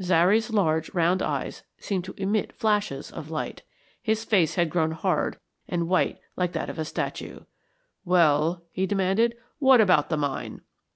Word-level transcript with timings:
Zary's 0.00 0.48
large 0.52 0.94
round 0.94 1.22
eyes 1.22 1.64
seemed 1.80 2.04
to 2.04 2.14
emit 2.16 2.52
flashes 2.52 3.10
of 3.10 3.32
light. 3.32 3.62
His 4.00 4.24
face 4.24 4.54
had 4.54 4.70
grown 4.70 4.92
hard 4.92 5.40
and 5.66 5.88
white 5.88 6.20
like 6.36 6.52
that 6.52 6.70
of 6.70 6.78
a 6.78 6.84
statue. 6.84 7.40
"Well," 8.04 8.62
he 8.70 8.86
demanded, 8.86 9.34
"what 9.58 9.80
about 9.80 10.08
the 10.08 10.16
mine?" 10.16 10.60